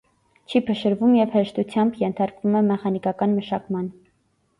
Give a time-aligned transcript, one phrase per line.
[0.51, 3.93] Չի փշրվում և հեշտությամբ ենթարկվում է մեխանիկական մշակման։